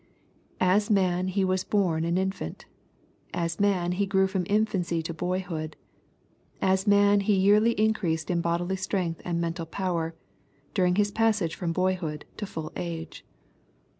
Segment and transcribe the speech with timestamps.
[0.59, 2.65] As man He was bom an infant.
[3.35, 5.75] As man He grew from infancy to boyhood.
[6.59, 10.15] As man He yearly increased in bodily strength and mental power,
[10.73, 13.23] during His passage from boyhood to full age.